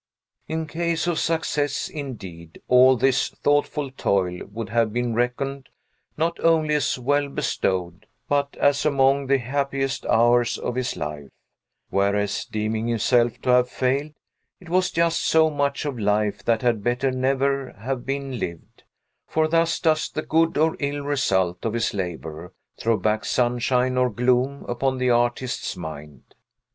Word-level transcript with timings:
In 0.47 0.65
case 0.65 1.05
of 1.05 1.19
success, 1.19 1.87
indeed, 1.87 2.59
all 2.67 2.97
this 2.97 3.29
thoughtful 3.29 3.91
toil 3.91 4.47
would 4.47 4.69
have 4.69 4.91
been 4.91 5.13
reckoned, 5.13 5.69
not 6.17 6.39
only 6.39 6.73
as 6.73 6.97
well 6.97 7.29
bestowed, 7.29 8.07
but 8.27 8.57
as 8.59 8.83
among 8.83 9.27
the 9.27 9.37
happiest 9.37 10.07
hours 10.07 10.57
of 10.57 10.73
his 10.73 10.97
life; 10.97 11.29
whereas, 11.91 12.45
deeming 12.45 12.87
himself 12.87 13.39
to 13.43 13.51
have 13.51 13.69
failed, 13.69 14.13
it 14.59 14.69
was 14.69 14.89
just 14.89 15.19
so 15.21 15.51
much 15.51 15.85
of 15.85 15.99
life 15.99 16.43
that 16.45 16.63
had 16.63 16.83
better 16.83 17.11
never 17.11 17.73
have 17.73 18.03
been 18.03 18.39
lived; 18.39 18.81
for 19.27 19.47
thus 19.47 19.79
does 19.79 20.09
the 20.09 20.23
good 20.23 20.57
or 20.57 20.75
ill 20.79 21.03
result 21.03 21.63
of 21.63 21.73
his 21.73 21.93
labor 21.93 22.51
throw 22.75 22.97
back 22.97 23.23
sunshine 23.23 23.97
or 23.97 24.09
gloom 24.09 24.65
upon 24.67 24.97
the 24.97 25.11
artist's 25.11 25.77
mind. 25.77 26.23